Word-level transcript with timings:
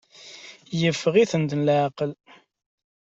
Yeffeɣ-iten 0.81 1.59
leɛqel. 1.65 2.11